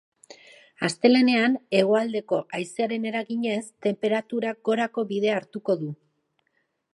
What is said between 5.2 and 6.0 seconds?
hartuko du.